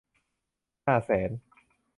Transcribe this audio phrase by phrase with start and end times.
[0.85, 1.29] ห้าแสน